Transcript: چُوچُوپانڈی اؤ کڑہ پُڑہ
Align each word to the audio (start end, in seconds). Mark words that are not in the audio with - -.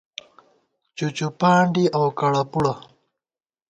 چُوچُوپانڈی 0.95 1.85
اؤ 1.97 2.05
کڑہ 2.19 2.43
پُڑہ 2.51 2.73